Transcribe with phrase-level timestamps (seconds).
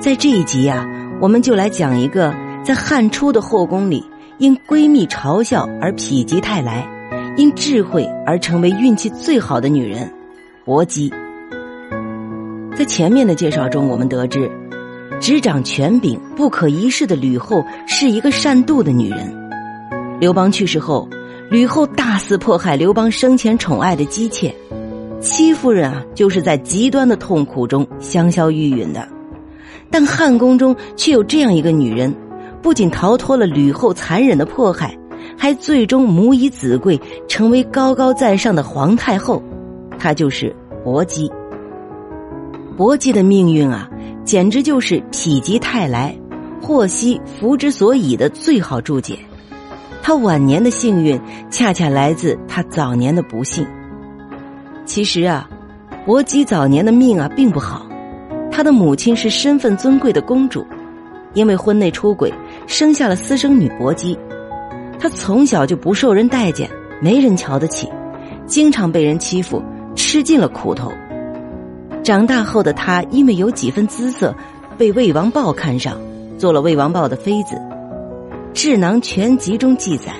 [0.00, 0.86] 在这一集啊，
[1.20, 4.04] 我们就来讲一个在汉初的后宫里，
[4.38, 6.86] 因闺蜜嘲笑而否极泰来，
[7.36, 10.12] 因智慧而成为运气最好的女人——
[10.66, 11.10] 薄姬。
[12.76, 14.50] 在前面的介绍中，我们得知，
[15.20, 19.34] 执掌权柄、不可一世的吕后是一个善妒的女人。
[20.20, 21.08] 刘邦去世后，
[21.50, 24.54] 吕后大肆迫害刘邦生前宠爱的姬妾，
[25.20, 29.08] 戚夫人啊，就是在极端的痛苦中香消玉殒的。
[29.94, 32.12] 但汉宫中却有这样一个女人，
[32.60, 34.98] 不仅逃脱了吕后残忍的迫害，
[35.38, 39.40] 还最终母以子贵，成为高高在上的皇太后。
[39.96, 41.30] 她就是薄姬。
[42.76, 43.88] 薄姬的命运啊，
[44.24, 46.18] 简直就是否极泰来，
[46.60, 49.16] 祸兮福之所以的最好注解。
[50.02, 51.20] 她晚年的幸运，
[51.52, 53.64] 恰恰来自她早年的不幸。
[54.84, 55.48] 其实啊，
[56.04, 57.86] 薄姬早年的命啊，并不好。
[58.56, 60.64] 她的母亲是身份尊贵的公主，
[61.32, 62.32] 因为婚内出轨，
[62.68, 64.16] 生下了私生女薄姬。
[64.96, 66.70] 她从小就不受人待见，
[67.02, 67.88] 没人瞧得起，
[68.46, 69.60] 经常被人欺负，
[69.96, 70.92] 吃尽了苦头。
[72.04, 74.32] 长大后的她，因为有几分姿色，
[74.78, 76.00] 被魏王豹看上，
[76.38, 77.56] 做了魏王豹的妃子。
[78.52, 80.12] 《智囊全集》中记载，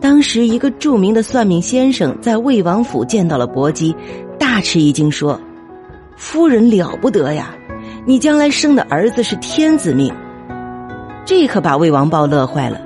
[0.00, 3.94] 当时一个著名的算命先生在魏王府见到了薄姬，
[4.38, 5.38] 大吃一惊，说。
[6.16, 7.54] 夫人了不得呀，
[8.04, 10.12] 你将来生的儿子是天子命。
[11.24, 12.80] 这可把魏王豹乐坏了，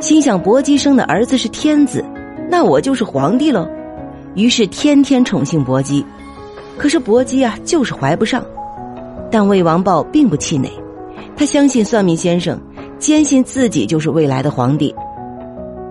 [0.00, 2.04] 心想薄姬生的儿子是天子，
[2.48, 3.68] 那我就是皇帝喽。
[4.34, 6.04] 于是天天宠幸薄姬。
[6.78, 8.42] 可是薄姬啊，就是怀不上。
[9.30, 10.70] 但魏王豹并不气馁，
[11.36, 12.58] 他相信算命先生，
[12.98, 14.94] 坚信自己就是未来的皇帝。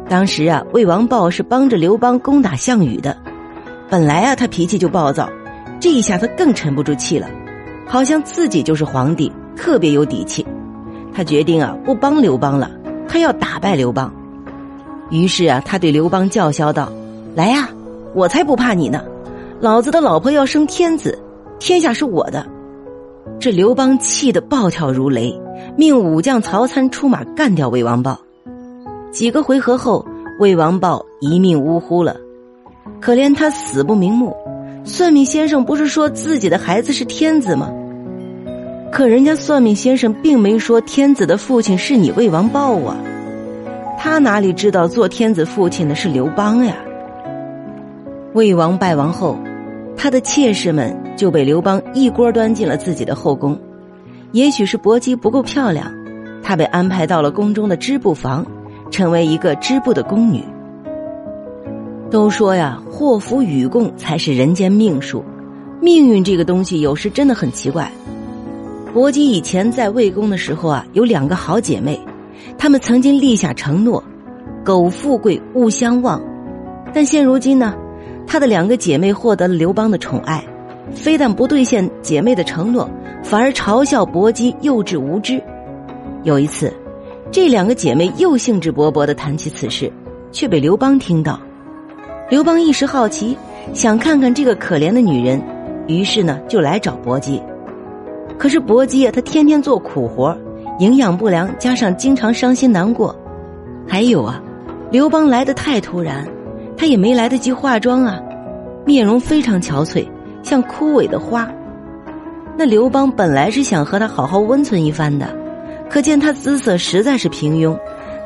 [0.07, 3.15] 当时啊，魏王豹是帮着刘邦攻打项羽的，
[3.89, 5.29] 本来啊，他脾气就暴躁。
[5.79, 7.27] 这一下他更沉不住气了，
[7.87, 10.45] 好像自己就是皇帝，特别有底气。
[11.13, 12.69] 他决定啊，不帮刘邦了，
[13.07, 14.13] 他要打败刘邦。
[15.09, 16.91] 于是啊，他对刘邦叫嚣道
[17.33, 17.69] ：“来呀，
[18.13, 19.03] 我才不怕你呢！
[19.59, 21.17] 老子的老婆要生天子，
[21.59, 22.45] 天下是我的。”
[23.39, 25.33] 这刘邦气得暴跳如雷，
[25.77, 28.19] 命武将曹参出马干掉魏王豹。
[29.11, 30.05] 几个回合后，
[30.39, 32.17] 魏王豹一命呜呼了，
[33.01, 34.35] 可怜他死不瞑目。
[34.89, 37.71] 算命先生不是说自己的孩子是天子吗？
[38.91, 42.97] 可人家算命先生并没说天子的父亲是你魏王豹啊，
[43.99, 46.75] 他哪里知道做天子父亲的是刘邦呀？
[48.33, 49.37] 魏王败亡后，
[49.95, 53.57] 他的妾室们就被刘邦一锅端进了自己的后宫。
[54.31, 55.85] 也许是薄姬不够漂亮，
[56.41, 58.43] 她被安排到了宫中的织布房，
[58.89, 60.43] 成为一个织布的宫女。
[62.11, 65.23] 都说呀，祸福与共才是人间命数。
[65.81, 67.91] 命运这个东西，有时真的很奇怪。
[68.93, 71.99] 薄姬以前在魏宫的时候啊，有两个好姐妹，
[72.57, 74.03] 她们曾经立下承诺
[74.65, 76.19] ：“苟富贵，勿相忘。”
[76.93, 77.75] 但现如今呢，
[78.25, 80.43] 她的两个姐妹获得了刘邦的宠爱，
[80.95, 82.89] 非但不兑现姐妹的承诺，
[83.23, 85.39] 反而嘲笑薄姬幼稚无知。
[86.23, 86.73] 有一次，
[87.31, 89.93] 这两个姐妹又兴致勃勃的谈起此事，
[90.31, 91.39] 却被刘邦听到。
[92.29, 93.35] 刘邦一时好奇，
[93.73, 95.41] 想看看这个可怜的女人，
[95.87, 97.41] 于是呢就来找薄姬。
[98.37, 100.37] 可是薄姬啊，她天天做苦活，
[100.77, 103.15] 营养不良，加上经常伤心难过，
[103.87, 104.39] 还有啊，
[104.91, 106.23] 刘邦来的太突然，
[106.77, 108.19] 她也没来得及化妆啊，
[108.85, 110.07] 面容非常憔悴，
[110.43, 111.49] 像枯萎的花。
[112.55, 115.25] 那刘邦本来是想和她好好温存一番的，
[115.89, 117.75] 可见她姿色实在是平庸，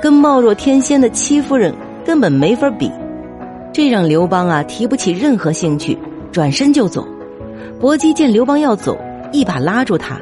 [0.01, 2.91] 跟貌若天仙的戚夫人根本没法比。
[3.73, 5.97] 这让刘邦啊提不起任何兴趣，
[6.31, 7.03] 转身就走。
[7.81, 8.95] 薄姬见刘邦要走，
[9.31, 10.15] 一把拉住他，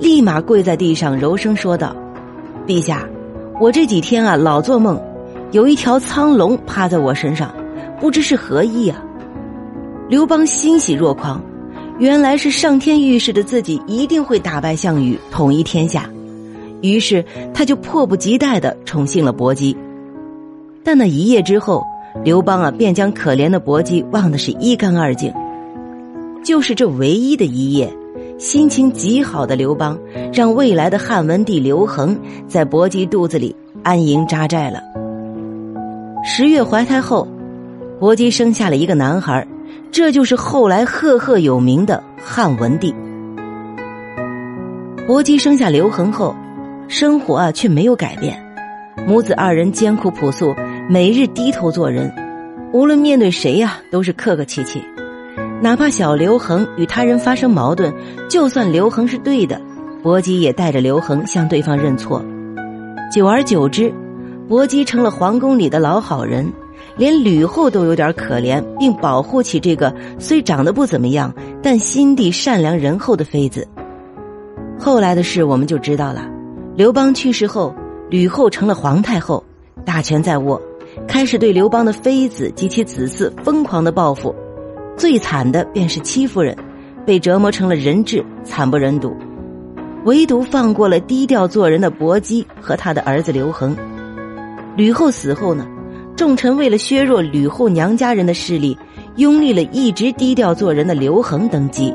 [0.00, 1.94] 立马跪在地上，柔声说道
[2.66, 3.06] ：“陛下，
[3.60, 4.98] 我这几天啊老做梦，
[5.50, 7.54] 有一条苍龙趴在我身上，
[8.00, 9.04] 不知是何意啊。”
[10.08, 11.42] 刘邦欣喜若狂，
[11.98, 16.08] 原来是上天预示着自己一定会打败项羽，统一天下，
[16.80, 19.76] 于是他就迫不及待的宠幸了薄姬。
[20.82, 21.84] 但那一夜之后。
[22.24, 25.32] 刘邦啊，便将可怜的薄姬忘得是一干二净。
[26.44, 27.92] 就是这唯一的一夜，
[28.38, 29.98] 心情极好的刘邦，
[30.32, 34.80] 让未来的汉文帝刘恒在薄姬肚子里安营扎寨了。
[36.24, 37.26] 十月怀胎后，
[38.00, 39.46] 薄姬生下了一个男孩，
[39.90, 42.94] 这就是后来赫赫有名的汉文帝。
[45.06, 46.34] 薄姬生下刘恒后，
[46.88, 48.42] 生活啊却没有改变，
[49.06, 50.54] 母子二人艰苦朴素。
[50.90, 52.10] 每日低头做人，
[52.72, 54.82] 无论面对谁呀，都是客客气气。
[55.60, 57.92] 哪怕小刘恒与他人发生矛盾，
[58.26, 59.60] 就算刘恒是对的，
[60.02, 62.24] 薄姬也带着刘恒向对方认错。
[63.12, 63.92] 久而久之，
[64.48, 66.50] 薄姬成了皇宫里的老好人，
[66.96, 71.30] 连吕后都有点可怜，并保护起这个虽长得不怎么样，
[71.62, 73.68] 但心地善良仁厚的妃子。
[74.78, 76.26] 后来的事我们就知道了。
[76.74, 77.74] 刘邦去世后，
[78.08, 79.44] 吕后成了皇太后，
[79.84, 80.58] 大权在握，
[81.06, 84.34] 开始对刘邦的妃子及其子嗣疯狂的报复。
[84.96, 86.56] 最惨的便是戚夫人，
[87.06, 89.14] 被折磨成了人质，惨不忍睹。
[90.04, 93.76] 唯独放过了低调做人的薄姬和他的儿子刘恒。
[94.76, 95.66] 吕后死后呢，
[96.16, 98.76] 众臣为了削弱吕后娘家人的势力，
[99.16, 101.94] 拥立了一直低调做人的刘恒登基。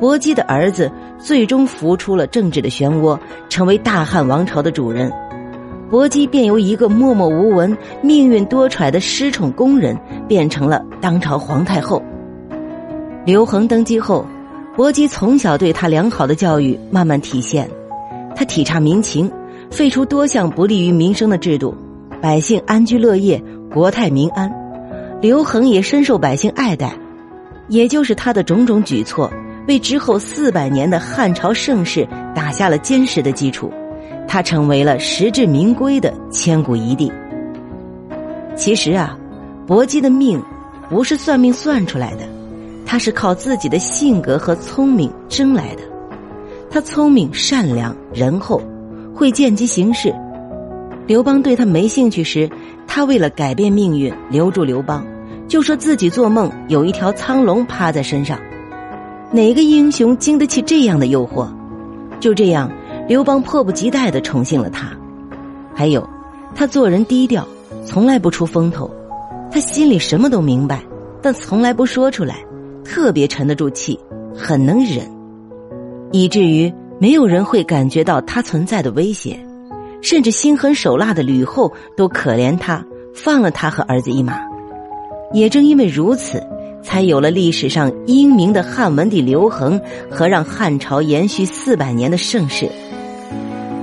[0.00, 3.16] 薄姬的儿子最终浮出了政治的漩涡，
[3.48, 5.12] 成为大汉王朝的主人。
[5.92, 9.94] 薄姬便由一个默默无闻、命运多舛的失宠宫人，
[10.26, 12.02] 变成了当朝皇太后。
[13.26, 14.24] 刘恒登基后，
[14.74, 17.68] 薄姬从小对他良好的教育慢慢体现，
[18.34, 19.30] 他体察民情，
[19.70, 21.76] 废除多项不利于民生的制度，
[22.22, 23.38] 百姓安居乐业，
[23.70, 24.50] 国泰民安。
[25.20, 26.94] 刘恒也深受百姓爱戴，
[27.68, 29.30] 也就是他的种种举措。
[29.68, 33.70] 为之后四百年的汉朝盛世打下了坚实的基础，
[34.26, 37.10] 他成为了实至名归的千古一帝。
[38.56, 39.16] 其实啊，
[39.66, 40.42] 薄姬的命
[40.88, 42.24] 不是算命算出来的，
[42.84, 45.82] 他是靠自己的性格和聪明争来的。
[46.70, 48.62] 他聪明、善良、仁厚，
[49.14, 50.14] 会见机行事。
[51.06, 52.48] 刘邦对他没兴趣时，
[52.86, 55.04] 他为了改变命运，留住刘邦，
[55.48, 58.38] 就说自己做梦有一条苍龙趴在身上。
[59.30, 61.48] 哪个英雄经得起这样的诱惑？
[62.20, 62.70] 就这样，
[63.08, 64.90] 刘邦迫不及待的宠幸了他。
[65.74, 66.08] 还有，
[66.54, 67.46] 他做人低调，
[67.84, 68.90] 从来不出风头。
[69.50, 70.82] 他心里什么都明白，
[71.20, 72.36] 但从来不说出来，
[72.84, 73.98] 特别沉得住气，
[74.34, 75.04] 很能忍，
[76.10, 79.38] 以至于没有人会感觉到他存在的威胁。
[80.00, 82.84] 甚至心狠手辣的吕后都可怜他，
[83.14, 84.38] 放了他和儿子一马。
[85.32, 86.42] 也正因为如此。
[86.84, 92.68] 才有了历史上英明的汉文帝刘恒和让汉朝延续四百年的盛世。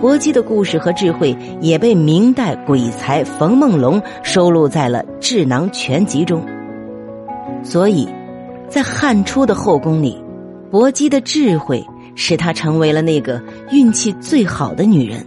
[0.02, 6.42] 薄姬的故事和智慧也被明代鬼才冯梦龙收录在了《智囊全集》中。
[7.64, 8.08] 所以，
[8.70, 10.18] 在汉初的后宫里，
[10.72, 11.86] 薄姬的智慧
[12.16, 13.42] 使她成为了那个
[13.72, 15.26] 运气最好的女人。